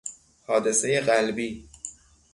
[0.47, 1.69] حادثهی قلبی